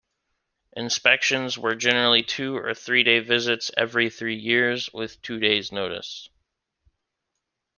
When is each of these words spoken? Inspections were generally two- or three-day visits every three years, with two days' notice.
Inspections 0.75 1.59
were 1.59 1.75
generally 1.75 2.23
two- 2.23 2.57
or 2.57 2.73
three-day 2.73 3.19
visits 3.19 3.69
every 3.77 4.09
three 4.09 4.35
years, 4.35 4.91
with 4.91 5.21
two 5.21 5.39
days' 5.39 5.71
notice. 5.71 6.27